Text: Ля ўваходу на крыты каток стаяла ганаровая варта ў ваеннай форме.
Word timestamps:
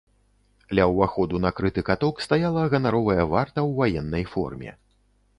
Ля 0.77 0.85
ўваходу 0.91 1.41
на 1.43 1.49
крыты 1.59 1.83
каток 1.89 2.23
стаяла 2.25 2.63
ганаровая 2.75 3.25
варта 3.33 3.59
ў 3.69 3.77
ваеннай 3.83 4.25
форме. 4.33 4.71